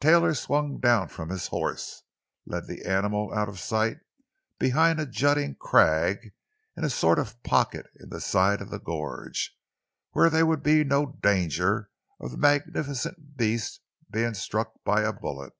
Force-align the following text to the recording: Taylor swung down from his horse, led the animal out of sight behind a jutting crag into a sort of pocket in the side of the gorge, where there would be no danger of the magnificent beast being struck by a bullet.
Taylor 0.00 0.32
swung 0.32 0.78
down 0.78 1.08
from 1.08 1.28
his 1.28 1.48
horse, 1.48 2.04
led 2.46 2.68
the 2.68 2.84
animal 2.84 3.34
out 3.34 3.48
of 3.48 3.58
sight 3.58 3.96
behind 4.60 5.00
a 5.00 5.06
jutting 5.06 5.56
crag 5.56 6.32
into 6.76 6.86
a 6.86 6.88
sort 6.90 7.18
of 7.18 7.42
pocket 7.42 7.88
in 7.98 8.08
the 8.10 8.20
side 8.20 8.60
of 8.62 8.70
the 8.70 8.78
gorge, 8.78 9.58
where 10.12 10.30
there 10.30 10.46
would 10.46 10.62
be 10.62 10.84
no 10.84 11.06
danger 11.20 11.90
of 12.20 12.30
the 12.30 12.36
magnificent 12.38 13.36
beast 13.36 13.80
being 14.08 14.34
struck 14.34 14.74
by 14.84 15.02
a 15.02 15.12
bullet. 15.12 15.52